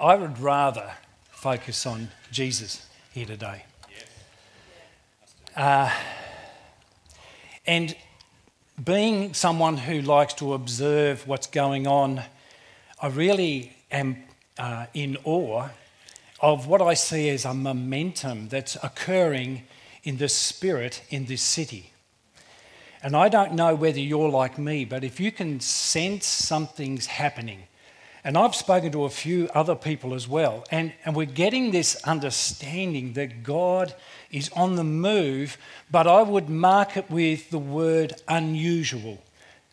[0.00, 0.94] I would rather
[1.30, 3.64] focus on Jesus here today.
[5.54, 5.94] Uh,
[7.66, 7.94] and
[8.82, 12.22] being someone who likes to observe what's going on,
[13.02, 14.16] I really am
[14.58, 15.68] uh, in awe
[16.40, 19.64] of what I see as a momentum that's occurring
[20.02, 21.92] in the spirit in this city.
[23.02, 27.64] And I don't know whether you're like me, but if you can sense something's happening,
[28.22, 31.96] and I've spoken to a few other people as well, and, and we're getting this
[32.04, 33.94] understanding that God
[34.30, 35.56] is on the move,
[35.90, 39.18] but I would mark it with the word unusual.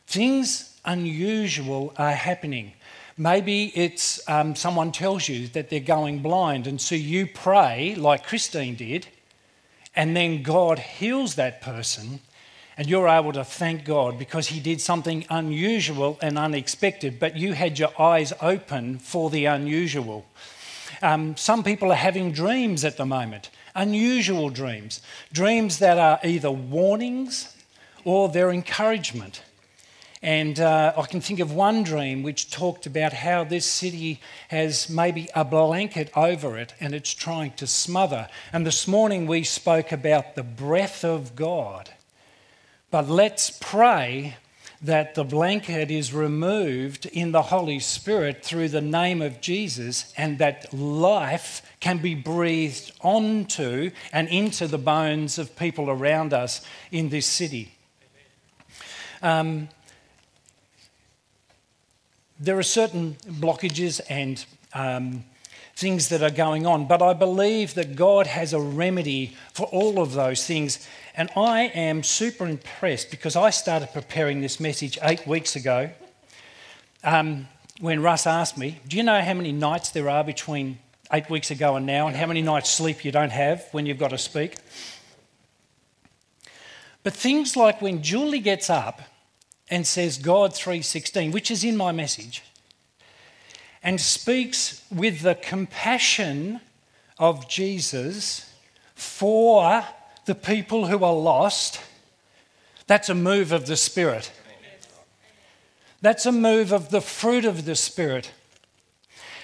[0.07, 2.73] Things unusual are happening.
[3.17, 8.25] Maybe it's um, someone tells you that they're going blind, and so you pray like
[8.25, 9.07] Christine did,
[9.95, 12.19] and then God heals that person
[12.77, 17.53] and you're able to thank God because He did something unusual and unexpected, but you
[17.53, 20.25] had your eyes open for the unusual.
[21.01, 25.01] Um, some people are having dreams at the moment, unusual dreams,
[25.33, 27.55] dreams that are either warnings
[28.05, 29.41] or they're encouragement.
[30.21, 34.89] And uh, I can think of one dream which talked about how this city has
[34.89, 38.27] maybe a blanket over it and it's trying to smother.
[38.51, 41.91] And this morning we spoke about the breath of God
[42.91, 44.37] but let's pray
[44.81, 50.37] that the blanket is removed in the Holy Spirit through the name of Jesus and
[50.37, 57.09] that life can be breathed onto and into the bones of people around us in
[57.09, 57.73] this city.
[59.21, 59.69] Um,
[62.39, 65.23] there are certain blockages and um,
[65.75, 69.99] things that are going on, but I believe that God has a remedy for all
[69.99, 70.87] of those things.
[71.17, 75.89] And I am super impressed because I started preparing this message eight weeks ago
[77.03, 77.47] um,
[77.79, 80.77] when Russ asked me, Do you know how many nights there are between
[81.11, 83.97] eight weeks ago and now, and how many nights sleep you don't have when you've
[83.97, 84.57] got to speak?
[87.01, 89.01] But things like when Julie gets up
[89.71, 92.43] and says God 3:16, which is in my message,
[93.81, 96.61] and speaks with the compassion
[97.17, 98.53] of Jesus
[98.93, 99.83] for
[100.27, 101.81] the people who are lost,
[102.85, 104.31] that's a move of the Spirit.
[106.01, 108.31] That's a move of the fruit of the Spirit.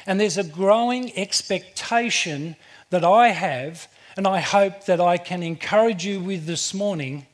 [0.06, 2.58] And there's a growing expectation
[2.90, 7.28] that I have, and I hope that I can encourage you with this morning.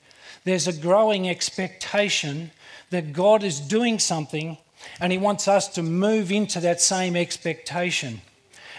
[0.46, 2.52] There's a growing expectation
[2.92, 4.58] that God is doing something,
[5.02, 8.22] and He wants us to move into that same expectation.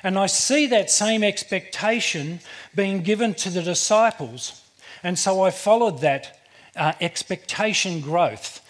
[0.05, 2.39] And I see that same expectation
[2.75, 4.60] being given to the disciples.
[5.03, 6.41] And so I followed that
[6.77, 8.61] uh, expectation growth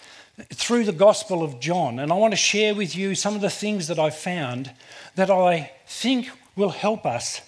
[0.53, 1.99] through the Gospel of John.
[1.99, 4.71] And I want to share with you some of the things that I found
[5.15, 7.41] that I think will help us.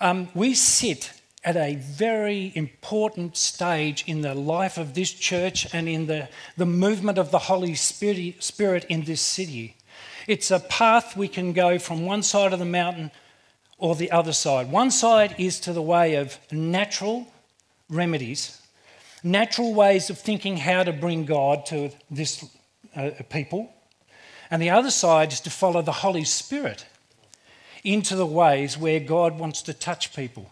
[0.00, 1.12] Um, we sit
[1.44, 6.66] at a very important stage in the life of this church and in the, the
[6.66, 9.76] movement of the Holy Spirit, Spirit in this city.
[10.26, 13.12] It's a path we can go from one side of the mountain
[13.78, 14.72] or the other side.
[14.72, 17.28] One side is to the way of natural
[17.88, 18.60] remedies,
[19.22, 22.44] natural ways of thinking how to bring God to this
[22.94, 23.72] uh, people.
[24.50, 26.86] And the other side is to follow the Holy Spirit
[27.82, 30.50] into the ways where God wants to touch people.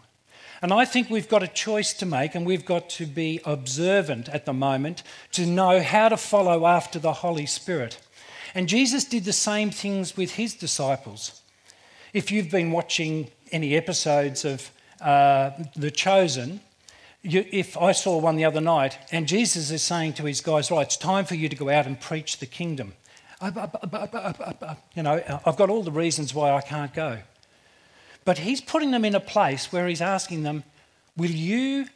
[0.62, 4.28] And I think we've got a choice to make, and we've got to be observant
[4.28, 5.03] at the moment
[5.33, 8.01] to know how to follow after the Holy Spirit.
[8.55, 11.43] And Jesus did the same things with his disciples.
[12.12, 14.71] If you've been watching any episodes of
[15.01, 16.61] uh, The Chosen,
[17.24, 20.70] you, if I saw one the other night, and Jesus is saying to his guys,
[20.70, 22.94] right, it's time for you to go out and preach the kingdom.
[23.40, 27.18] Uh, you know, uh, I've got all the reasons why I can't go.
[28.24, 30.64] But he's putting them in a place where he's asking them,
[31.16, 31.86] will you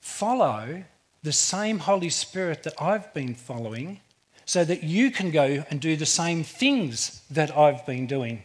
[0.00, 0.84] follow
[1.22, 4.00] the same Holy Spirit that I've been following
[4.44, 8.44] so that you can go and do the same things that I've been doing.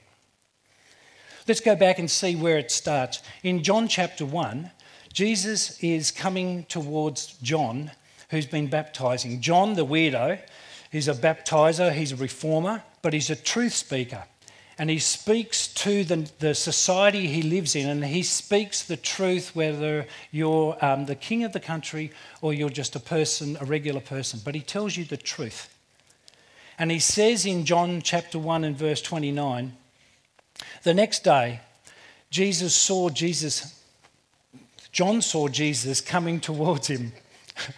[1.47, 3.22] Let's go back and see where it starts.
[3.43, 4.72] In John chapter 1,
[5.13, 7.91] Jesus is coming towards John,
[8.29, 9.41] who's been baptizing.
[9.41, 10.40] John, the weirdo,
[10.91, 14.23] he's a baptizer, he's a reformer, but he's a truth speaker.
[14.78, 19.55] And he speaks to the, the society he lives in, and he speaks the truth
[19.55, 22.11] whether you're um, the king of the country
[22.41, 24.40] or you're just a person, a regular person.
[24.43, 25.69] But he tells you the truth.
[26.79, 29.78] And he says in John chapter 1 and verse 29
[30.84, 31.61] the next day,
[32.29, 33.80] Jesus saw Jesus,
[34.91, 37.14] John saw Jesus coming towards him.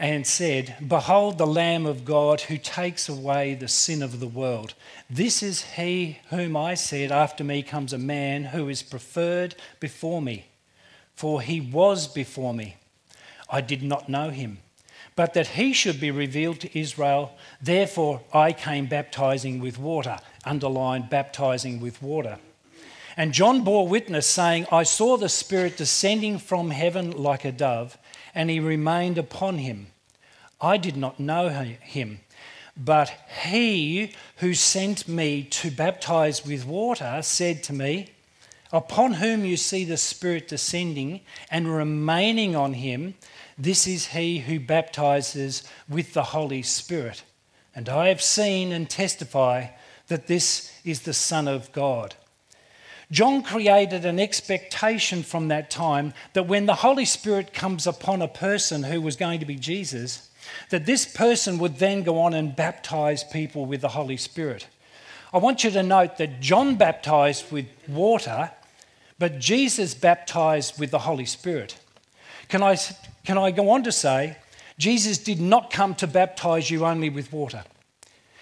[0.00, 4.72] and said, Behold the Lamb of God who takes away the sin of the world.
[5.10, 10.22] This is he whom I said, After me comes a man who is preferred before
[10.22, 10.46] me,
[11.14, 12.76] for he was before me.
[13.50, 14.60] I did not know him,
[15.16, 17.32] but that he should be revealed to Israel.
[17.60, 22.38] Therefore I came baptizing with water, underlined baptizing with water.
[23.20, 27.98] And John bore witness, saying, I saw the Spirit descending from heaven like a dove
[28.34, 29.88] and he remained upon him.
[30.58, 32.20] I did not know him,
[32.74, 33.12] but
[33.42, 38.08] he who sent me to baptize with water said to me,
[38.72, 41.20] Upon whom you see the Spirit descending
[41.50, 43.16] and remaining on him,
[43.58, 47.22] this is he who baptizes with the Holy Spirit.
[47.74, 49.66] And I have seen and testify
[50.06, 52.14] that this is the Son of God.
[53.10, 58.28] John created an expectation from that time that when the Holy Spirit comes upon a
[58.28, 60.30] person who was going to be Jesus,
[60.70, 64.68] that this person would then go on and baptize people with the Holy Spirit.
[65.32, 68.50] I want you to note that John baptized with water,
[69.18, 71.76] but Jesus baptized with the Holy Spirit.
[72.48, 72.76] Can I,
[73.24, 74.36] can I go on to say,
[74.78, 77.64] Jesus did not come to baptize you only with water?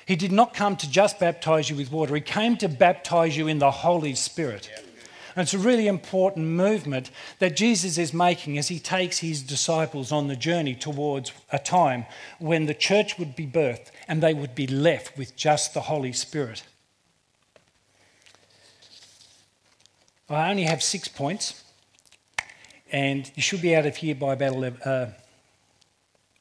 [0.09, 3.47] He did not come to just baptize you with water, He came to baptize you
[3.47, 4.71] in the Holy Spirit.
[5.37, 7.11] And it's a really important movement
[7.41, 12.07] that Jesus is making as he takes his disciples on the journey towards a time
[12.39, 16.15] when the church would be birthed and they would be left with just the Holy
[16.15, 16.63] Spirit.
[20.31, 21.63] I only have six points,
[22.91, 24.81] and you should be out of here by about 11.
[24.81, 25.13] Uh,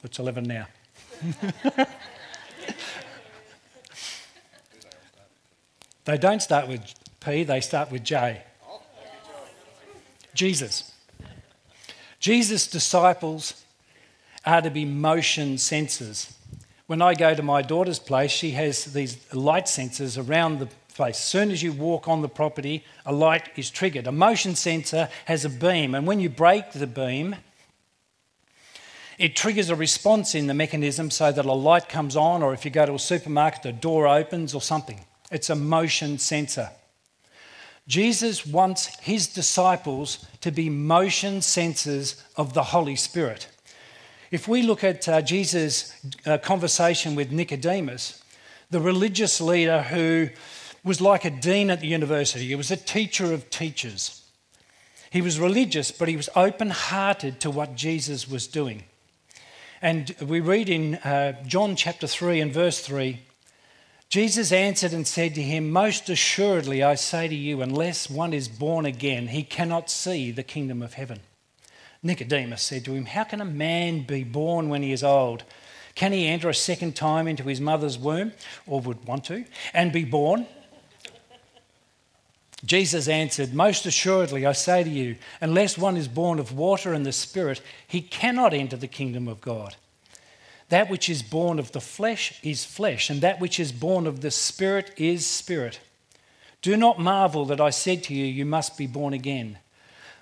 [0.02, 0.66] it's 11 now.
[6.08, 8.40] They don't start with P, they start with J.
[10.32, 10.90] Jesus.
[12.18, 13.62] Jesus' disciples
[14.46, 16.32] are to be motion sensors.
[16.86, 21.18] When I go to my daughter's place, she has these light sensors around the place.
[21.18, 24.06] As soon as you walk on the property, a light is triggered.
[24.06, 27.36] A motion sensor has a beam, and when you break the beam,
[29.18, 32.64] it triggers a response in the mechanism so that a light comes on, or if
[32.64, 35.04] you go to a supermarket, the door opens or something.
[35.30, 36.70] It's a motion sensor.
[37.86, 43.48] Jesus wants his disciples to be motion sensors of the Holy Spirit.
[44.30, 45.94] If we look at uh, Jesus'
[46.26, 48.22] uh, conversation with Nicodemus,
[48.70, 50.28] the religious leader who
[50.84, 54.22] was like a dean at the university, he was a teacher of teachers.
[55.10, 58.84] He was religious, but he was open hearted to what Jesus was doing.
[59.80, 63.20] And we read in uh, John chapter 3 and verse 3
[64.08, 68.48] Jesus answered and said to him, Most assuredly I say to you, unless one is
[68.48, 71.20] born again, he cannot see the kingdom of heaven.
[72.02, 75.44] Nicodemus said to him, How can a man be born when he is old?
[75.94, 78.32] Can he enter a second time into his mother's womb,
[78.66, 79.44] or would want to,
[79.74, 80.46] and be born?
[82.64, 87.04] Jesus answered, Most assuredly I say to you, unless one is born of water and
[87.04, 89.76] the Spirit, he cannot enter the kingdom of God.
[90.68, 94.20] That which is born of the flesh is flesh, and that which is born of
[94.20, 95.80] the Spirit is spirit.
[96.60, 99.58] Do not marvel that I said to you, You must be born again.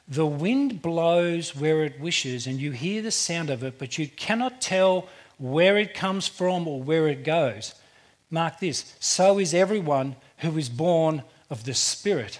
[0.09, 4.07] The wind blows where it wishes, and you hear the sound of it, but you
[4.07, 5.09] cannot tell
[5.39, 7.75] where it comes from or where it goes.
[8.31, 12.39] Mark this so is everyone who is born of the Spirit.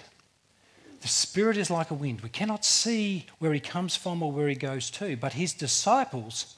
[1.01, 2.21] The Spirit is like a wind.
[2.21, 6.56] We cannot see where he comes from or where he goes to, but his disciples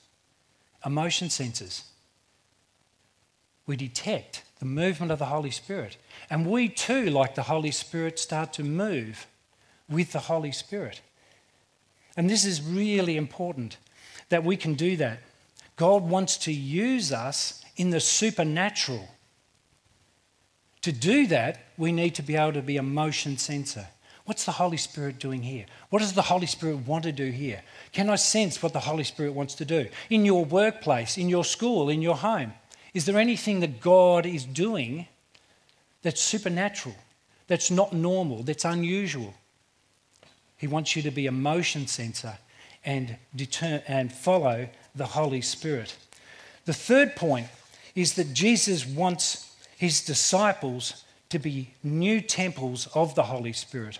[0.85, 1.83] emotion sensors.
[3.65, 5.97] We detect the movement of the Holy Spirit.
[6.29, 9.27] And we too, like the Holy Spirit, start to move
[9.89, 11.01] with the Holy Spirit.
[12.17, 13.77] And this is really important
[14.29, 15.19] that we can do that.
[15.75, 19.07] God wants to use us in the supernatural.
[20.81, 23.87] To do that, we need to be able to be a motion sensor.
[24.29, 25.65] What's the Holy Spirit doing here?
[25.89, 27.63] What does the Holy Spirit want to do here?
[27.93, 29.87] Can I sense what the Holy Spirit wants to do?
[30.11, 32.53] In your workplace, in your school, in your home,
[32.93, 35.07] is there anything that God is doing
[36.03, 36.93] that's supernatural,
[37.47, 39.33] that's not normal, that's unusual?
[40.57, 42.37] He wants you to be a motion sensor
[42.85, 45.97] and, deter- and follow the Holy Spirit.
[46.65, 47.47] The third point
[47.95, 53.97] is that Jesus wants his disciples to be new temples of the Holy Spirit.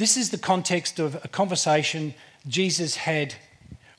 [0.00, 2.14] This is the context of a conversation
[2.48, 3.34] Jesus had.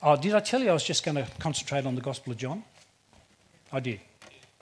[0.01, 2.39] Oh, did I tell you I was just going to concentrate on the Gospel of
[2.39, 2.63] John?
[3.71, 3.99] I did.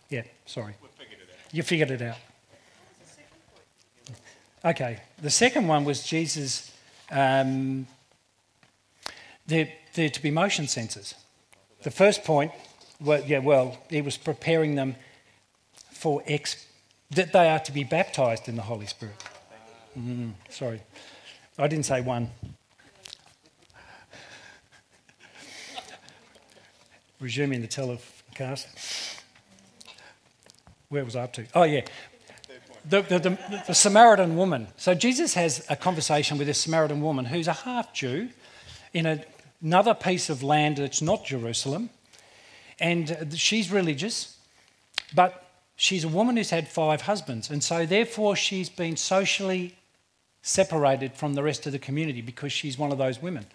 [0.09, 0.73] Yeah, sorry.
[0.97, 1.19] Figured
[1.53, 2.17] you figured it out.
[4.65, 6.73] Okay, the second one was Jesus.
[7.09, 7.87] Um,
[9.47, 11.13] the, they're to be motion sensors.
[11.83, 12.51] The first point,
[12.99, 14.97] well, yeah, well, he was preparing them
[15.93, 16.65] for ex,
[17.11, 19.15] that they are to be baptized in the Holy Spirit.
[19.97, 20.81] Mm, sorry,
[21.59, 22.29] I didn't say one.
[27.19, 29.21] Resuming the telecast.
[30.87, 31.45] Where was I up to?
[31.53, 31.81] Oh, yeah.
[32.87, 34.69] The, the, the, the, Samaritan woman.
[34.77, 38.29] So Jesus has a conversation with this Samaritan woman who's a half Jew
[38.93, 39.21] in a,
[39.61, 41.89] another piece of land that's not Jerusalem.
[42.79, 44.37] And she's religious,
[45.13, 47.49] but she's a woman who's had five husbands.
[47.49, 49.75] And so, therefore, she's been socially
[50.41, 53.45] separated from the rest of the community because she's one of those women.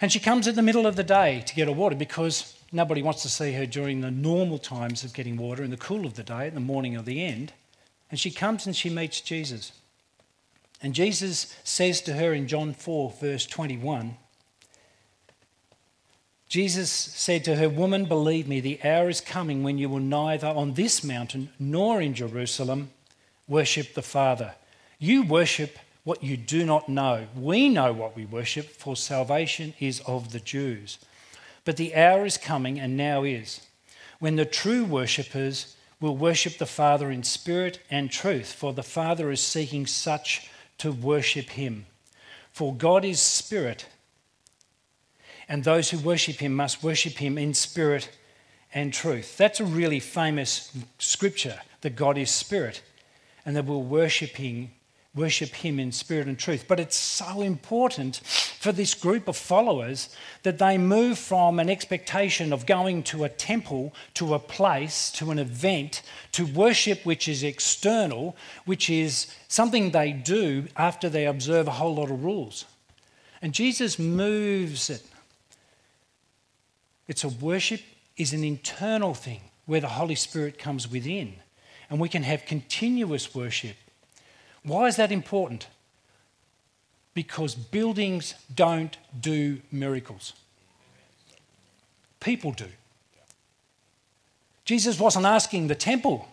[0.00, 3.02] And she comes in the middle of the day to get her water because nobody
[3.02, 6.14] wants to see her during the normal times of getting water in the cool of
[6.14, 7.52] the day, in the morning or the end.
[8.10, 9.72] And she comes and she meets Jesus.
[10.82, 14.16] And Jesus says to her in John 4, verse 21,
[16.48, 20.46] Jesus said to her, Woman, believe me, the hour is coming when you will neither
[20.46, 22.90] on this mountain nor in Jerusalem
[23.48, 24.54] worship the Father.
[25.04, 27.26] You worship what you do not know.
[27.36, 30.96] We know what we worship, for salvation is of the Jews.
[31.66, 33.60] But the hour is coming, and now is,
[34.18, 39.30] when the true worshippers will worship the Father in spirit and truth, for the Father
[39.30, 41.84] is seeking such to worship him.
[42.50, 43.84] For God is spirit,
[45.46, 48.08] and those who worship him must worship him in spirit
[48.72, 49.36] and truth.
[49.36, 52.80] That's a really famous scripture that God is spirit,
[53.44, 54.70] and that we're worshiping
[55.14, 56.64] worship Him in spirit and truth.
[56.66, 62.52] But it's so important for this group of followers that they move from an expectation
[62.52, 66.02] of going to a temple, to a place, to an event,
[66.32, 71.94] to worship which is external, which is something they do after they observe a whole
[71.94, 72.64] lot of rules.
[73.40, 75.02] And Jesus moves it.
[77.06, 77.82] It's a worship
[78.16, 81.34] is an internal thing where the Holy Spirit comes within.
[81.90, 83.76] And we can have continuous worship
[84.64, 85.68] why is that important?
[87.12, 90.32] Because buildings don't do miracles,
[92.20, 92.68] people do.
[94.64, 96.26] Jesus wasn't asking the temple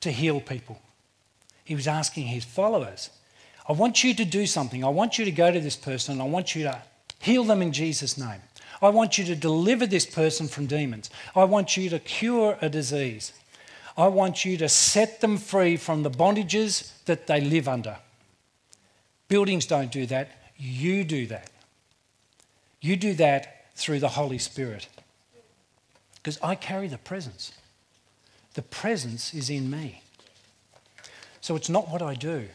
[0.00, 0.80] to heal people,
[1.64, 3.10] he was asking his followers.
[3.68, 4.84] I want you to do something.
[4.84, 6.14] I want you to go to this person.
[6.14, 6.82] And I want you to
[7.20, 8.40] heal them in Jesus' name.
[8.80, 11.08] I want you to deliver this person from demons.
[11.36, 13.32] I want you to cure a disease.
[13.96, 17.98] I want you to set them free from the bondages that they live under.
[19.28, 21.50] Buildings don't do that, you do that.
[22.80, 24.88] You do that through the Holy Spirit.
[26.16, 27.52] Because I carry the presence.
[28.54, 30.02] The presence is in me.
[31.40, 32.48] So it's not what I do,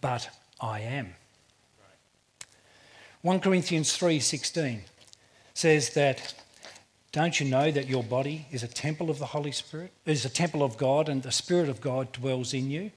[0.00, 0.28] but
[0.60, 1.14] I am.
[3.22, 4.82] 1 Corinthians 3:16
[5.54, 6.34] says that
[7.12, 9.92] don't you know that your body is a temple of the Holy Spirit?
[10.06, 12.90] Is a temple of God and the Spirit of God dwells in you?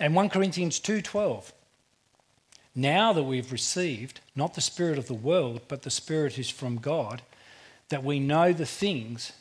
[0.00, 1.52] And 1 Corinthians 2:12
[2.74, 6.78] Now that we've received not the spirit of the world but the spirit is from
[6.78, 7.22] God
[7.88, 9.32] that we know the things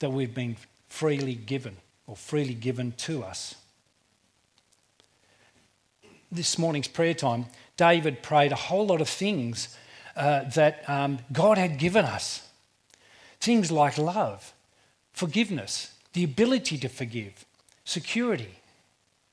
[0.00, 0.56] that we've been
[0.88, 3.54] freely given or freely given to us.
[6.30, 7.46] This morning's prayer time,
[7.78, 9.76] David prayed a whole lot of things
[10.14, 12.47] uh, that um, God had given us
[13.40, 14.52] Things like love,
[15.12, 17.44] forgiveness, the ability to forgive,
[17.84, 18.58] security,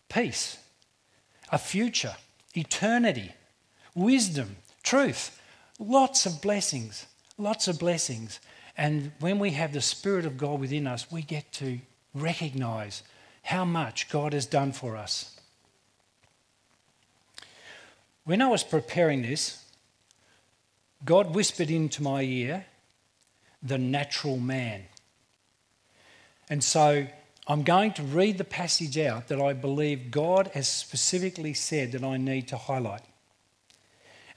[0.09, 0.57] peace,
[1.51, 2.15] a future,
[2.55, 3.33] eternity,
[3.93, 5.41] wisdom, truth.
[5.79, 7.05] Lots of blessings,
[7.37, 8.39] lots of blessings.
[8.77, 11.79] And when we have the Spirit of God within us, we get to
[12.13, 13.03] recognize
[13.43, 15.39] how much God has done for us.
[18.23, 19.63] When I was preparing this,
[21.03, 22.65] God whispered into my ear
[23.65, 24.83] the natural man.
[26.49, 27.07] And so
[27.47, 32.03] I'm going to read the passage out that I believe God has specifically said that
[32.03, 33.01] I need to highlight.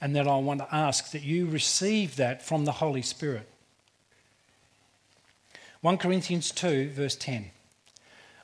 [0.01, 3.49] And that I want to ask that you receive that from the Holy Spirit.
[5.81, 7.51] 1 Corinthians 2, verse 10.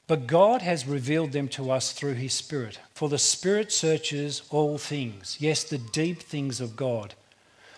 [0.08, 2.80] But God has revealed them to us through his Spirit.
[2.94, 7.16] For the Spirit searches all things, yes, the deep things of God.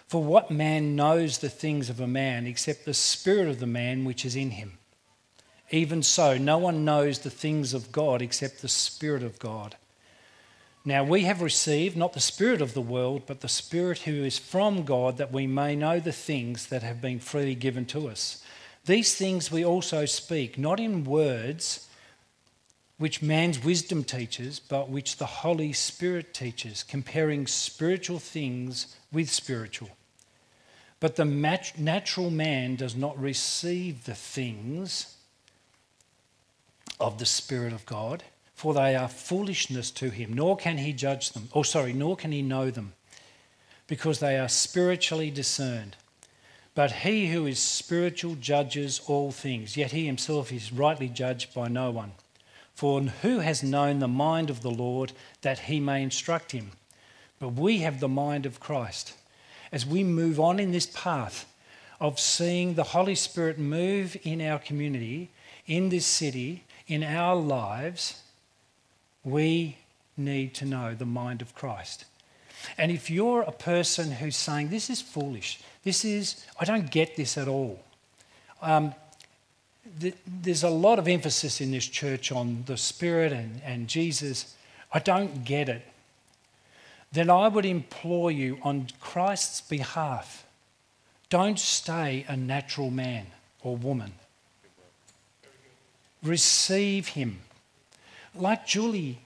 [0.08, 4.06] For what man knows the things of a man except the spirit of the man
[4.06, 4.78] which is in him?
[5.70, 9.76] Even so, no one knows the things of God except the Spirit of God.
[10.86, 14.38] Now we have received not the Spirit of the world, but the Spirit who is
[14.38, 18.42] from God, that we may know the things that have been freely given to us.
[18.86, 21.87] These things we also speak, not in words
[22.98, 29.90] which man's wisdom teaches, but which the Holy Spirit teaches, comparing spiritual things with spiritual.
[31.00, 35.16] But the mat- natural man does not receive the things
[37.00, 38.24] of the Spirit of God,
[38.56, 41.50] for they are foolishness to him, nor can he judge them.
[41.52, 42.94] Or, sorry, nor can he know them,
[43.86, 45.96] because they are spiritually discerned.
[46.74, 51.68] But he who is spiritual judges all things, yet he himself is rightly judged by
[51.68, 52.14] no one.
[52.78, 56.74] For who has known the mind of the Lord that he may instruct him?
[57.40, 59.14] But we have the mind of Christ.
[59.72, 61.52] As we move on in this path
[62.00, 65.32] of seeing the Holy Spirit move in our community,
[65.66, 68.22] in this city, in our lives,
[69.24, 69.80] we
[70.16, 72.06] need to know the mind of Christ.
[72.78, 77.16] And if you're a person who's saying, This is foolish, this is, I don't get
[77.16, 77.80] this at all.
[78.62, 78.94] Um,
[80.26, 84.56] there's a lot of emphasis in this church on the Spirit and, and Jesus.
[84.94, 85.82] I don't get it.
[87.12, 90.46] Then I would implore you on Christ's behalf
[91.30, 93.28] don't stay a natural man
[93.62, 94.14] or woman.
[96.24, 97.40] Receive him.
[98.34, 99.20] Like Julie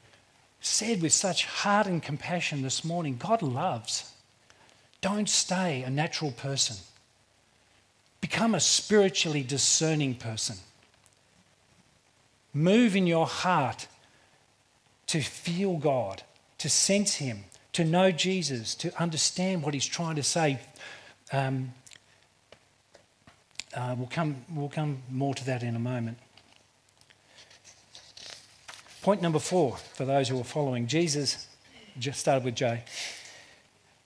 [0.62, 4.12] said with such heart and compassion this morning, God loves.
[5.02, 6.78] Don't stay a natural person.
[8.22, 10.58] Become a spiritually discerning person.
[12.54, 13.88] Move in your heart
[15.08, 16.24] to feel God,
[16.60, 20.60] to sense Him, to know Jesus, to understand what He's trying to say.
[21.34, 21.74] Um,
[23.74, 26.18] uh, we'll, come, we'll come more to that in a moment.
[29.02, 31.48] Point number four, for those who are following, Jesus,
[31.98, 32.84] just started with J.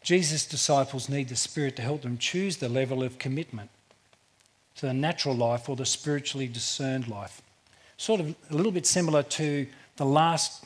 [0.01, 3.71] Jesus' disciples need the Spirit to help them choose the level of commitment
[4.75, 7.41] to the natural life or the spiritually discerned life.
[7.97, 9.67] Sort of a little bit similar to
[9.97, 10.65] the last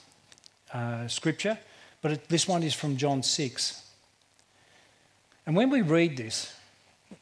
[0.73, 1.57] uh, scripture,
[2.01, 3.83] but it, this one is from John 6.
[5.45, 6.53] And when we read this,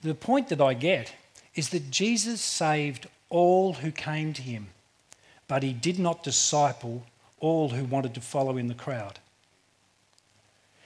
[0.01, 1.13] the point that I get
[1.55, 4.67] is that Jesus saved all who came to him
[5.47, 7.03] but he did not disciple
[7.39, 9.19] all who wanted to follow in the crowd.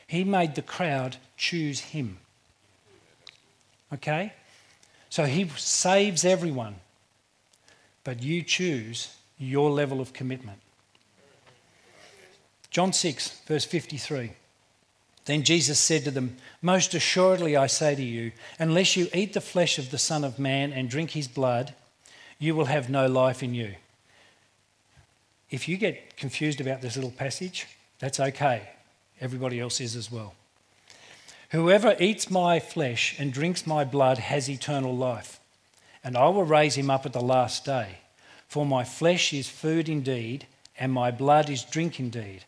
[0.08, 2.18] He made the crowd choose him.
[3.94, 4.34] Okay?
[5.12, 6.78] So he saves everyone,
[8.06, 10.60] but you choose your level of commitment.
[12.70, 14.32] John 6, verse 53.
[15.26, 19.42] Then Jesus said to them, Most assuredly I say to you, unless you eat the
[19.42, 21.76] flesh of the Son of Man and drink his blood,
[22.40, 23.76] you will have no life in you.
[25.50, 27.68] If you get confused about this little passage,
[28.00, 28.70] that's okay.
[29.20, 30.36] Everybody else is as well.
[31.52, 35.38] Whoever eats my flesh and drinks my blood has eternal life,
[36.02, 37.98] and I will raise him up at the last day.
[38.48, 40.48] For my flesh is food indeed,
[40.80, 42.46] and my blood is drink indeed.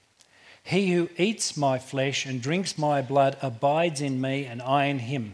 [0.63, 5.00] He who eats my flesh and drinks my blood abides in me, and I in
[5.00, 5.34] him.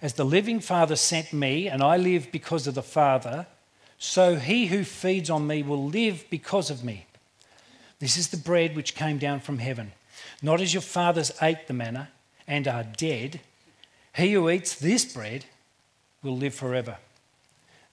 [0.00, 3.44] As the living Father sent me, and I live because of the Father,
[3.98, 7.04] so he who feeds on me will live because of me.
[7.98, 9.92] This is the bread which came down from heaven.
[10.40, 12.08] Not as your fathers ate the manna
[12.50, 13.38] and are dead,
[14.16, 15.44] he who eats this bread
[16.20, 16.96] will live forever.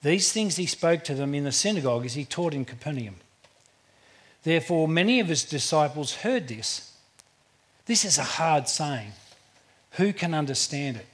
[0.02, 3.16] These things he spoke to them in the synagogue as he taught in Capernaum.
[4.42, 6.92] Therefore, many of his disciples heard this.
[7.86, 9.12] This is a hard saying.
[9.92, 11.06] Who can understand it?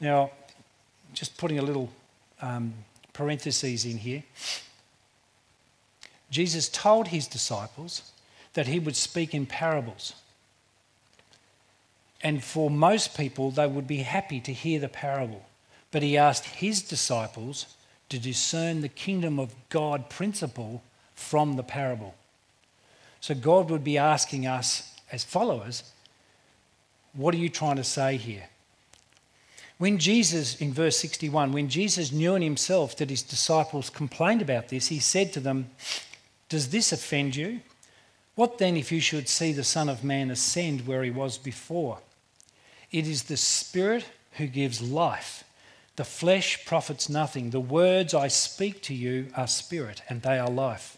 [0.00, 0.30] Now,
[1.12, 1.90] just putting a little
[2.40, 2.72] um,
[3.12, 4.22] parentheses in here.
[6.30, 8.12] Jesus told his disciples
[8.54, 10.14] that he would speak in parables.
[12.24, 15.44] And for most people, they would be happy to hear the parable.
[15.92, 17.66] But he asked his disciples
[18.08, 20.82] to discern the kingdom of God principle
[21.14, 22.14] from the parable.
[23.20, 25.84] So God would be asking us as followers,
[27.12, 28.48] what are you trying to say here?
[29.76, 34.68] When Jesus, in verse 61, when Jesus knew in himself that his disciples complained about
[34.68, 35.70] this, he said to them,
[36.48, 37.60] Does this offend you?
[38.34, 41.98] What then if you should see the Son of Man ascend where he was before?
[42.94, 44.04] It is the Spirit
[44.34, 45.42] who gives life.
[45.96, 47.50] The flesh profits nothing.
[47.50, 50.96] The words I speak to you are spirit, and they are life.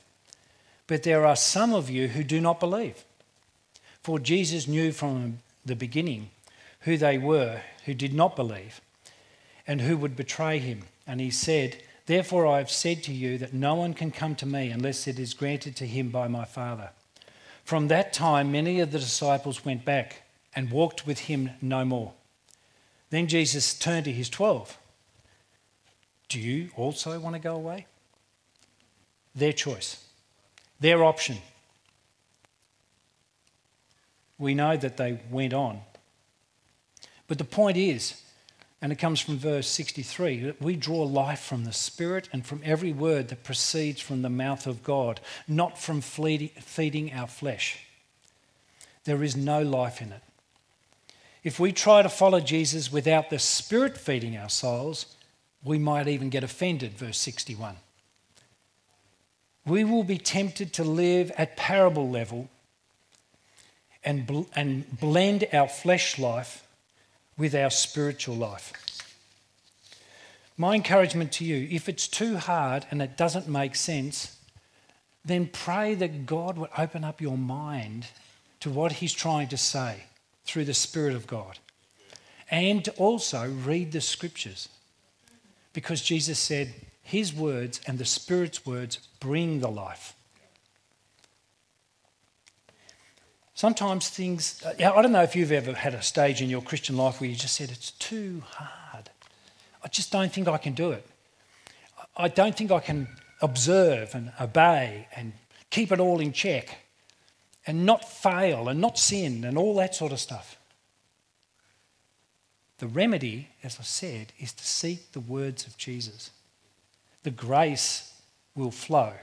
[0.89, 3.03] But there are some of you who do not believe.
[4.03, 6.29] For Jesus knew from the beginning
[6.81, 8.83] who they were who did not believe
[9.67, 10.83] and who would betray him.
[11.07, 14.45] And he said, Therefore I have said to you that no one can come to
[14.45, 16.91] me unless it is granted to him by my Father.
[17.65, 20.26] From that time, many of the disciples went back
[20.57, 22.15] and walked with him no more.
[23.11, 24.77] Then Jesus turned to his twelve.
[26.29, 27.87] Do you also want to go away?
[29.35, 30.03] Their choice,
[30.81, 31.37] their option.
[34.39, 35.83] We know that they went on
[37.27, 38.23] but the point is,
[38.83, 42.61] And it comes from verse 63 that we draw life from the Spirit and from
[42.63, 47.79] every word that proceeds from the mouth of God, not from feeding our flesh.
[49.05, 50.23] There is no life in it.
[51.47, 55.07] If we try to follow Jesus without the Spirit feeding our souls,
[55.63, 57.77] we might even get offended, verse 61.
[59.65, 62.49] We will be tempted to live at parable level
[64.05, 66.67] and, bl- and blend our flesh life
[67.39, 68.73] with our spiritual life.
[70.57, 74.37] My encouragement to you if it's too hard and it doesn't make sense,
[75.25, 78.09] then pray that God would open up your mind
[78.59, 80.07] to what He's trying to say
[80.47, 81.59] through the Spirit of God.
[82.51, 84.69] And also read the scriptures.
[85.73, 90.15] Because Jesus said, His words and the Spirit's words bring the life.
[93.55, 96.97] Sometimes things, uh, I don't know if you've ever had a stage in your Christian
[96.97, 99.11] life where you just said, It's too hard.
[99.83, 101.07] I just don't think I can do it.
[102.17, 103.09] I don't think I can
[103.43, 105.33] observe and obey and
[105.71, 106.86] keep it all in check
[107.67, 110.57] and not fail and not sin and all that sort of stuff.
[112.79, 116.31] The remedy, as I said, is to seek the words of Jesus.
[117.23, 118.13] The grace
[118.55, 119.15] will flow,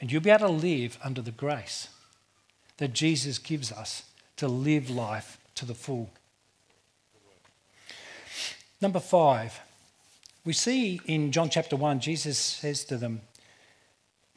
[0.00, 1.88] and you'll be able to live under the grace
[2.78, 4.04] that Jesus gives us
[4.36, 6.10] to live life to the full.
[8.80, 9.60] Number five,
[10.44, 13.22] we see in John chapter 1, Jesus says to them,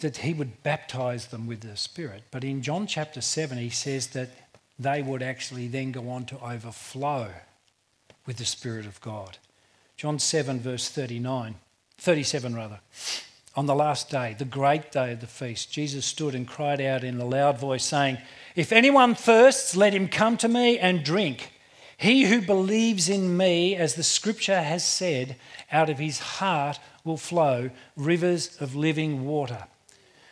[0.02, 2.24] that he would baptize them with the Spirit.
[2.32, 4.30] But in John chapter 7, he says that
[4.78, 7.30] they would actually then go on to overflow
[8.26, 9.38] with the Spirit of God.
[9.98, 11.56] John 7, verse 39,
[11.98, 12.80] 37 rather.
[13.56, 17.04] On the last day, the great day of the feast, Jesus stood and cried out
[17.04, 18.18] in a loud voice, saying,
[18.56, 21.52] If anyone thirsts, let him come to me and drink.
[21.98, 25.36] He who believes in me, as the scripture has said,
[25.72, 29.68] out of his heart will flow rivers of living water.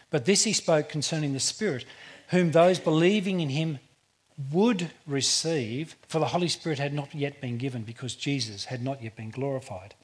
[0.09, 1.85] But this he spoke concerning the Spirit,
[2.29, 3.79] whom those believing in him
[4.51, 9.03] would receive, for the Holy Spirit had not yet been given because Jesus had not
[9.03, 9.95] yet been glorified.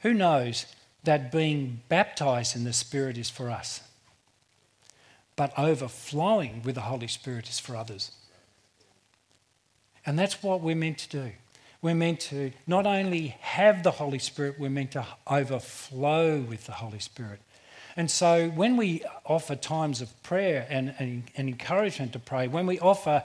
[0.00, 0.66] Who knows
[1.04, 3.80] that being baptized in the Spirit is for us,
[5.36, 8.12] but overflowing with the Holy Spirit is for others?
[10.06, 11.32] And that's what we're meant to do.
[11.80, 16.72] We're meant to not only have the Holy Spirit, we're meant to overflow with the
[16.72, 17.40] Holy Spirit.
[17.96, 22.66] And so when we offer times of prayer and, and, and, encouragement to pray, when
[22.66, 23.22] we offer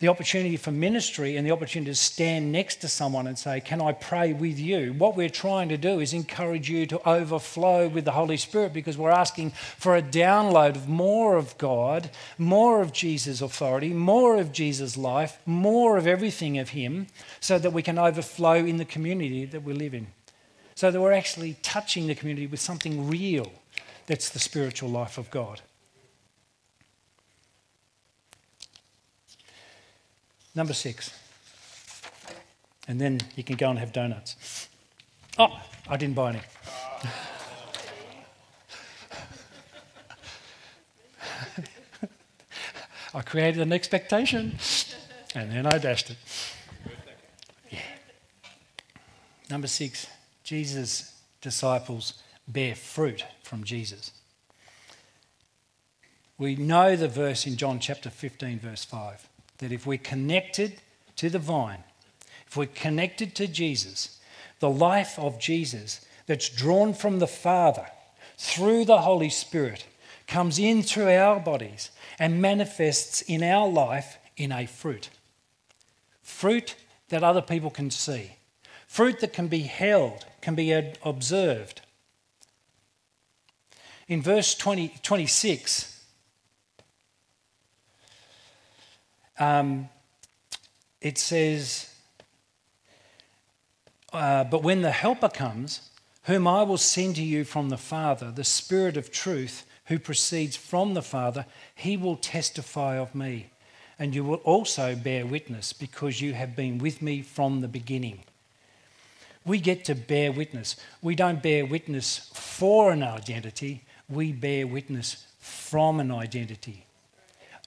[0.00, 3.80] the opportunity for ministry and the opportunity to stand next to someone and say, Can
[3.82, 4.94] I pray with you?
[4.94, 8.96] What we're trying to do is encourage you to overflow with the Holy Spirit because
[8.96, 14.52] we're asking for a download of more of God, more of Jesus' authority, more of
[14.52, 17.06] Jesus' life, more of everything of Him,
[17.38, 20.06] so that we can overflow in the community that we live in.
[20.74, 23.52] So that we're actually touching the community with something real
[24.06, 25.60] that's the spiritual life of God.
[30.54, 31.16] Number six.
[32.88, 34.68] And then you can go and have donuts.
[35.38, 36.40] Oh, I didn't buy any.
[43.14, 44.58] I created an expectation
[45.34, 46.16] and then I dashed it.
[47.70, 47.78] Yeah.
[49.48, 50.06] Number six,
[50.42, 52.14] Jesus' disciples
[52.48, 54.12] bear fruit from Jesus.
[56.38, 60.80] We know the verse in John chapter 15, verse 5, that if we're connected
[61.16, 61.82] to the vine,
[62.46, 64.20] if we're connected to Jesus,
[64.60, 67.86] the life of Jesus that's drawn from the Father
[68.38, 69.84] through the Holy Spirit
[70.28, 75.10] comes in through our bodies and manifests in our life in a fruit.
[76.22, 76.76] Fruit
[77.08, 78.36] that other people can see,
[78.86, 80.70] fruit that can be held, can be
[81.02, 81.80] observed,
[84.10, 86.04] in verse 20, 26,
[89.38, 89.88] um,
[91.00, 91.94] it says,
[94.12, 95.90] uh, But when the Helper comes,
[96.24, 100.56] whom I will send to you from the Father, the Spirit of truth, who proceeds
[100.56, 101.46] from the Father,
[101.76, 103.50] he will testify of me.
[103.96, 108.24] And you will also bear witness because you have been with me from the beginning.
[109.46, 110.74] We get to bear witness.
[111.00, 116.84] We don't bear witness for an identity, we bear witness from an identity.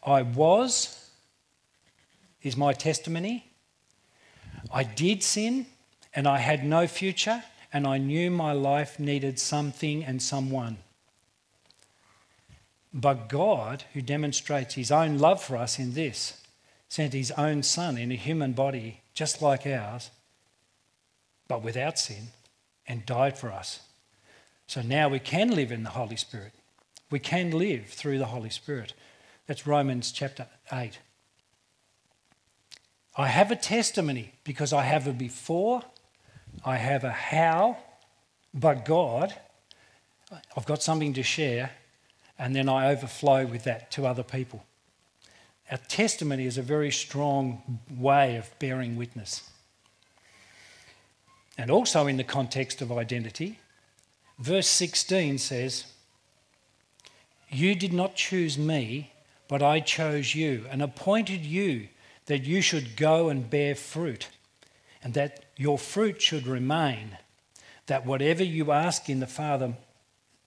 [0.05, 1.09] I was,
[2.41, 3.45] is my testimony.
[4.71, 5.65] I did sin
[6.13, 10.77] and I had no future, and I knew my life needed something and someone.
[12.93, 16.39] But God, who demonstrates his own love for us in this,
[16.87, 20.11] sent his own Son in a human body just like ours
[21.47, 22.29] but without sin,
[22.87, 23.81] and died for us.
[24.67, 26.53] So now we can live in the Holy Spirit.
[27.11, 28.93] We can live through the Holy Spirit.
[29.45, 30.99] That's Romans chapter 8.
[33.15, 35.83] I have a testimony because I have a before,
[36.65, 37.77] I have a how,
[38.53, 39.35] but God,
[40.57, 41.71] I've got something to share,
[42.39, 44.63] and then I overflow with that to other people.
[45.69, 49.49] Our testimony is a very strong way of bearing witness.
[51.57, 53.59] And also in the context of identity,
[54.39, 55.85] verse 16 says,
[57.49, 59.13] You did not choose me,
[59.47, 61.87] but I chose you and appointed you
[62.25, 64.29] that you should go and bear fruit,
[65.03, 67.17] and that your fruit should remain,
[67.87, 69.75] that whatever you ask in the Father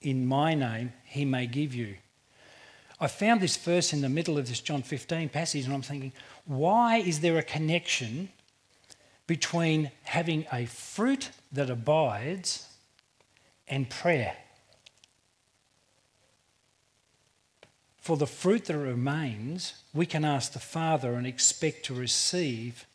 [0.00, 1.96] in my name, he may give you.
[2.98, 6.12] I found this verse in the middle of this John 15 passage, and I'm thinking,
[6.46, 8.30] why is there a connection
[9.26, 12.65] between having a fruit that abides
[13.68, 14.36] and prayer?
[17.98, 22.86] For the fruit that remains, we can ask the Father and expect to receive.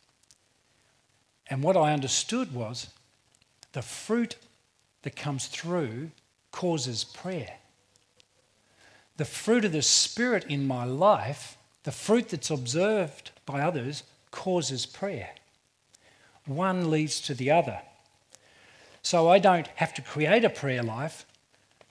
[1.48, 2.88] And what I understood was
[3.72, 4.36] the fruit
[5.02, 6.12] that comes through
[6.50, 7.56] causes prayer.
[9.18, 14.86] The fruit of the Spirit in my life, the fruit that's observed by others, causes
[14.86, 15.30] prayer.
[16.46, 17.80] One leads to the other.
[19.02, 21.26] So I don't have to create a prayer life.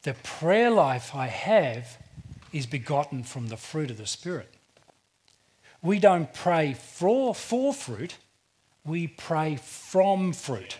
[0.03, 1.97] The prayer life I have
[2.51, 4.49] is begotten from the fruit of the Spirit.
[5.81, 8.17] We don't pray for, for fruit,
[8.85, 10.77] we pray from fruit.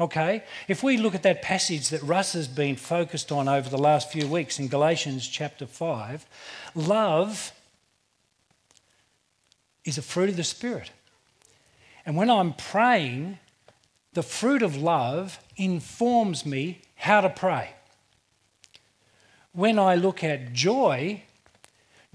[0.00, 0.44] Okay?
[0.68, 4.12] If we look at that passage that Russ has been focused on over the last
[4.12, 6.26] few weeks in Galatians chapter 5,
[6.74, 7.52] love
[9.84, 10.90] is a fruit of the Spirit.
[12.06, 13.38] And when I'm praying,
[14.18, 17.70] the fruit of love informs me how to pray
[19.52, 21.22] when I look at joy,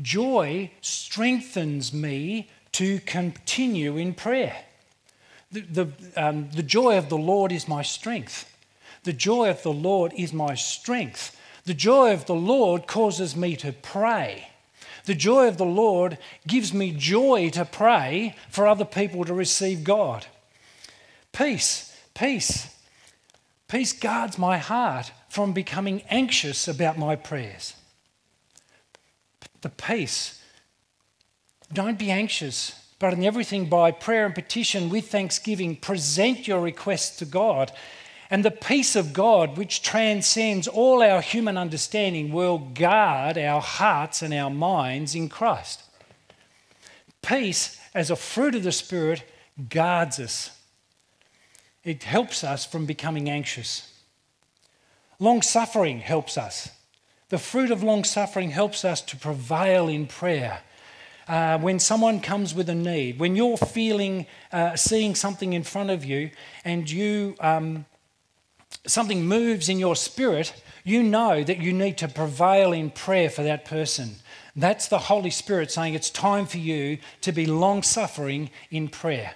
[0.01, 4.65] joy strengthens me to continue in prayer.
[5.53, 5.87] The, the,
[6.17, 8.53] um, the joy of the Lord is my strength.
[9.05, 11.39] The joy of the Lord is my strength.
[11.63, 14.49] The joy of the Lord causes me to pray.
[15.05, 19.85] The joy of the Lord gives me joy to pray for other people to receive
[19.85, 20.27] God.
[21.33, 22.73] Peace, peace.
[23.67, 27.73] Peace guards my heart from becoming anxious about my prayers.
[29.62, 30.41] The peace.
[31.71, 37.17] Don't be anxious, but in everything by prayer and petition with thanksgiving, present your requests
[37.17, 37.71] to God.
[38.30, 44.21] And the peace of God, which transcends all our human understanding, will guard our hearts
[44.21, 45.82] and our minds in Christ.
[47.21, 49.23] Peace, as a fruit of the Spirit,
[49.69, 50.52] guards us.
[51.84, 53.91] It helps us from becoming anxious.
[55.19, 56.69] Long suffering helps us.
[57.30, 60.62] The fruit of long suffering helps us to prevail in prayer.
[61.28, 65.89] Uh, when someone comes with a need, when you're feeling, uh, seeing something in front
[65.89, 66.30] of you,
[66.65, 67.86] and you um,
[68.86, 73.43] something moves in your spirit, you know that you need to prevail in prayer for
[73.43, 74.15] that person.
[74.56, 79.34] That's the Holy Spirit saying it's time for you to be long suffering in prayer.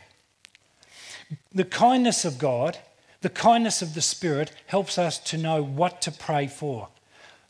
[1.54, 2.78] The kindness of God
[3.22, 6.90] the kindness of the Spirit helps us to know what to pray for.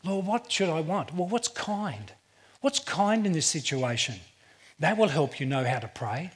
[0.02, 1.14] Lord, what should I want?
[1.14, 2.12] Well, what's kind?
[2.60, 4.16] What's kind in this situation?
[4.78, 6.30] That will help you know how to pray.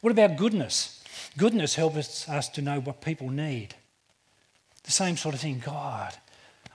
[0.00, 1.02] What about goodness?
[1.36, 3.74] Goodness helps us to know what people need.
[4.82, 5.62] The same sort of thing.
[5.64, 6.14] God,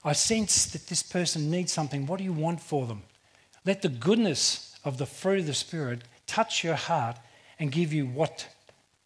[0.04, 2.06] I sense that this person needs something.
[2.06, 3.04] What do you want for them?
[3.66, 7.18] Let the goodness of the fruit of the Spirit touch your heart
[7.60, 8.48] and give you what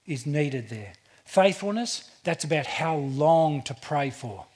[0.09, 0.93] is needed there.
[1.23, 4.47] Faithfulness, that's about how long to pray for.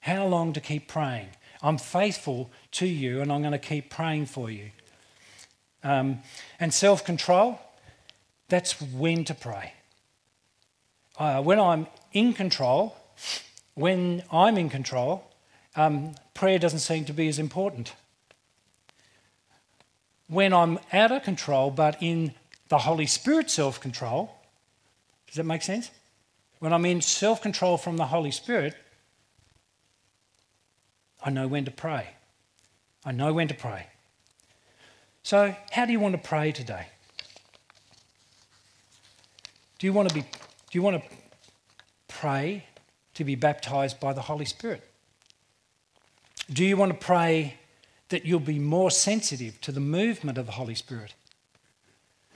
[0.00, 1.28] How long to keep praying.
[1.62, 4.70] I'm faithful to you and I'm going to keep praying for you.
[5.82, 6.18] Um,
[6.58, 7.60] and self control,
[8.48, 9.74] that's when to pray.
[11.16, 12.96] Uh, when I'm in control,
[13.74, 15.30] when I'm in control,
[15.76, 17.94] um, prayer doesn't seem to be as important.
[20.26, 22.34] When I'm out of control, but in
[22.74, 24.34] the Holy Spirit self control,
[25.28, 25.92] does that make sense?
[26.58, 28.74] When I'm in self control from the Holy Spirit,
[31.24, 32.08] I know when to pray.
[33.04, 33.86] I know when to pray.
[35.22, 36.88] So, how do you want to pray today?
[39.78, 41.08] Do you want to be do you want to
[42.08, 42.64] pray
[43.14, 44.82] to be baptized by the Holy Spirit?
[46.52, 47.54] Do you want to pray
[48.08, 51.14] that you'll be more sensitive to the movement of the Holy Spirit?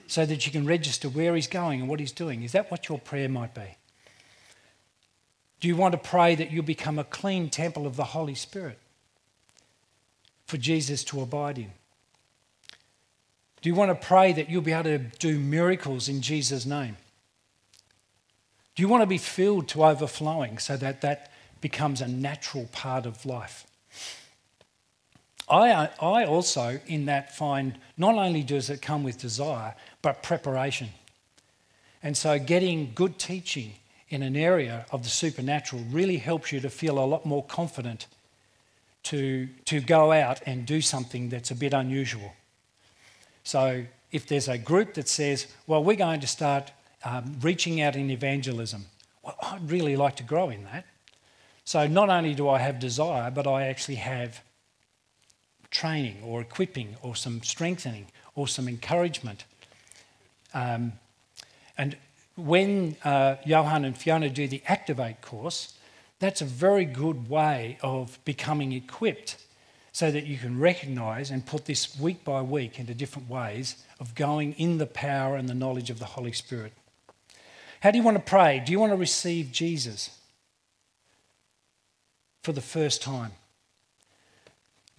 [0.09, 2.43] So that you can register where he's going and what he's doing.
[2.43, 3.77] Is that what your prayer might be?
[5.61, 8.79] Do you want to pray that you'll become a clean temple of the Holy Spirit
[10.47, 11.73] for Jesus to abide in?
[13.61, 16.97] Do you want to pray that you'll be able to do miracles in Jesus' name?
[18.77, 23.05] Do you want to be filled to overflowing so that that becomes a natural part
[23.05, 23.67] of life?
[25.51, 30.89] I, I also, in that, find not only does it come with desire, but preparation.
[32.03, 33.73] And so, getting good teaching
[34.09, 38.07] in an area of the supernatural really helps you to feel a lot more confident
[39.05, 42.35] to, to go out and do something that's a bit unusual.
[43.43, 46.73] So, if there's a group that says, well, we're going to start
[47.05, 48.87] um, reaching out in evangelism,
[49.23, 50.87] well, I'd really like to grow in that.
[51.65, 54.43] So, not only do I have desire, but I actually have
[55.71, 59.45] training or equipping or some strengthening or some encouragement.
[60.55, 60.93] Um,
[61.77, 61.97] and
[62.37, 65.75] when uh, Johan and Fiona do the Activate course,
[66.21, 69.37] that's a very good way of becoming equipped
[69.93, 74.15] so that you can recognize and put this week by week into different ways of
[74.15, 76.73] going in the power and the knowledge of the Holy Spirit.
[77.81, 78.63] How do you want to pray?
[78.65, 80.11] Do you want to receive Jesus
[82.43, 83.33] for the first time?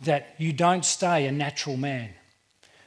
[0.01, 2.09] that you don't stay a natural man,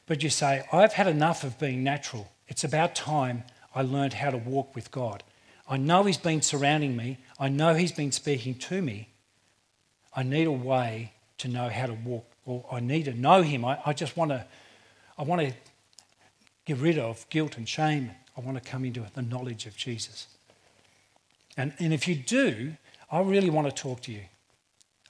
[0.07, 2.31] but you say, I've had enough of being natural.
[2.53, 5.23] It's about time I learned how to walk with God.
[5.67, 9.09] I know He's been surrounding me, I know He's been speaking to me.
[10.15, 13.65] I need a way to know how to walk, or I need to know Him.
[13.65, 14.45] I, I just want to,
[15.17, 15.55] I want to
[16.67, 18.11] get rid of guilt and shame.
[18.37, 20.27] I want to come into the knowledge of Jesus.
[21.57, 22.75] And, and if you do,
[23.11, 24.25] I really want to talk to you.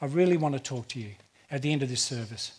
[0.00, 1.10] I really want to talk to you
[1.50, 2.52] at the end of this service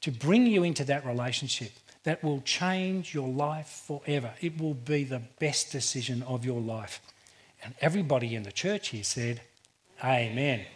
[0.00, 1.72] to bring you into that relationship
[2.04, 4.32] that will change your life forever.
[4.40, 7.00] It will be the best decision of your life.
[7.62, 9.40] And everybody in the church here said,
[10.02, 10.66] Amen.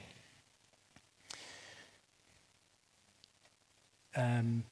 [4.17, 4.65] Um,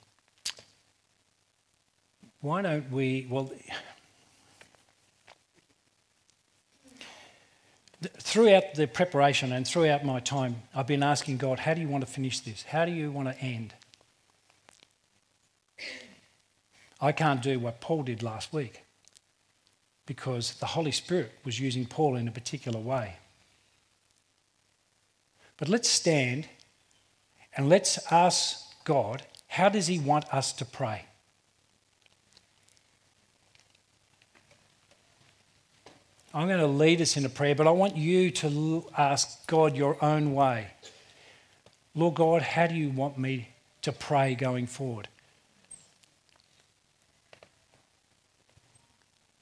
[2.40, 3.26] why don't we?
[3.28, 3.52] Well,
[8.18, 12.06] throughout the preparation and throughout my time, I've been asking God, how do you want
[12.06, 12.62] to finish this?
[12.62, 13.74] How do you want to end?
[17.00, 18.82] I can't do what Paul did last week
[20.06, 23.16] because the Holy Spirit was using Paul in a particular way.
[25.58, 26.48] But let's stand
[27.56, 31.06] and let's ask God, how does He want us to pray?
[36.32, 39.74] I'm going to lead us in a prayer, but I want you to ask God
[39.74, 40.66] your own way.
[41.94, 43.48] Lord God, how do you want me
[43.80, 45.08] to pray going forward?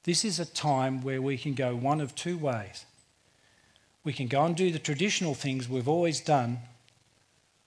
[0.05, 2.85] This is a time where we can go one of two ways.
[4.03, 6.59] We can go and do the traditional things we've always done,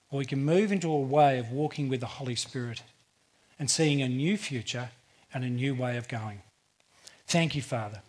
[0.09, 2.85] or we can move into a way of walking with the Holy Spirit
[3.59, 4.91] and seeing a new future
[5.35, 6.43] and a new way of going.
[7.27, 8.03] Thank you, Father.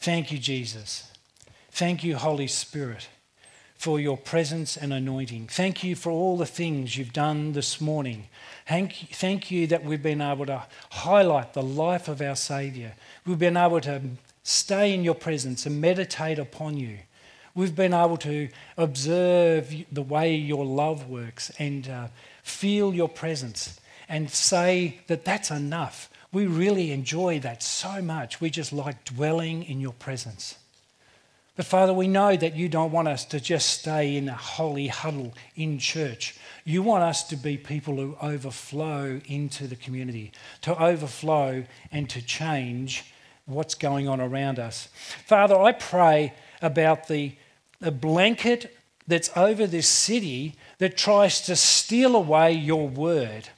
[0.00, 1.12] Thank you, Jesus.
[1.70, 3.08] Thank you, Holy Spirit,
[3.78, 5.46] for your presence and anointing.
[5.46, 8.26] Thank you for all the things you've done this morning.
[8.66, 12.92] Thank you, that we've been able to highlight the life of our Saviour.
[13.24, 14.02] We've been able to
[14.42, 16.98] stay in your presence and meditate upon you.
[17.54, 22.08] We've been able to observe the way your love works and uh,
[22.42, 26.10] feel your presence and say that that's enough.
[26.32, 28.40] We really enjoy that so much.
[28.40, 30.56] We just like dwelling in your presence.
[31.58, 34.86] But Father, we know that you don't want us to just stay in a holy
[34.86, 36.36] huddle in church.
[36.64, 40.30] You want us to be people who overflow into the community,
[40.62, 43.12] to overflow and to change
[43.46, 44.88] what's going on around us.
[45.26, 47.34] Father, I pray about the,
[47.80, 53.48] the blanket that's over this city that tries to steal away your word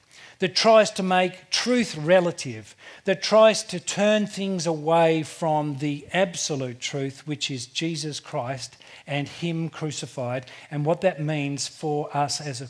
[0.40, 2.74] that tries to make truth relative,
[3.04, 8.76] that tries to turn things away from the absolute truth, which is Jesus Christ
[9.06, 12.68] and Him crucified, and what that means for us as a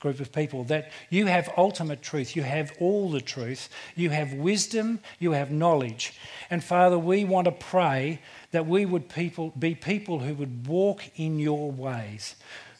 [0.00, 0.64] group of people.
[0.64, 5.50] That you have ultimate truth, you have all the truth, you have wisdom, you have
[5.50, 6.14] knowledge.
[6.50, 8.20] And Father, we want to pray
[8.50, 12.34] that we would people, be people who would walk in your ways.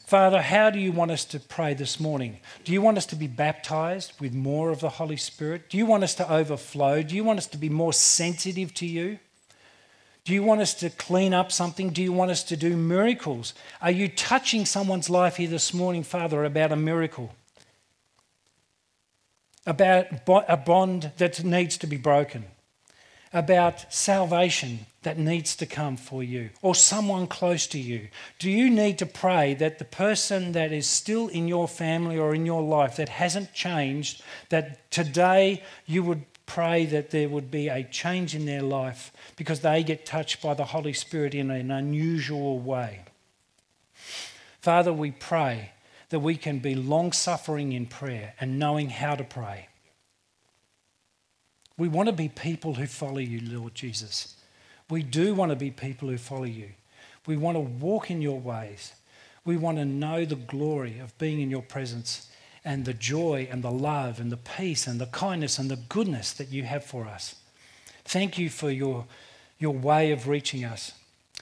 [0.05, 2.39] Father, how do you want us to pray this morning?
[2.65, 5.69] Do you want us to be baptized with more of the Holy Spirit?
[5.69, 7.01] Do you want us to overflow?
[7.01, 9.19] Do you want us to be more sensitive to you?
[10.25, 11.89] Do you want us to clean up something?
[11.89, 13.53] Do you want us to do miracles?
[13.81, 17.33] Are you touching someone's life here this morning, Father, about a miracle?
[19.65, 22.45] About a bond that needs to be broken?
[23.33, 28.09] About salvation that needs to come for you or someone close to you?
[28.37, 32.35] Do you need to pray that the person that is still in your family or
[32.35, 37.69] in your life that hasn't changed, that today you would pray that there would be
[37.69, 41.71] a change in their life because they get touched by the Holy Spirit in an
[41.71, 43.01] unusual way?
[44.61, 45.71] Father, we pray
[46.09, 49.67] that we can be long suffering in prayer and knowing how to pray.
[51.77, 54.35] We want to be people who follow you, Lord Jesus.
[54.89, 56.69] We do want to be people who follow you.
[57.25, 58.93] We want to walk in your ways.
[59.45, 62.29] We want to know the glory of being in your presence
[62.63, 66.31] and the joy and the love and the peace and the kindness and the goodness
[66.33, 67.35] that you have for us.
[68.05, 69.05] Thank you for your,
[69.59, 70.93] your way of reaching us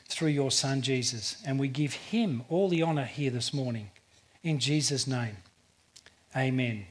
[0.07, 1.41] through your Son Jesus.
[1.45, 3.91] And we give him all the honour here this morning.
[4.43, 5.37] In Jesus' name,
[6.35, 6.85] amen.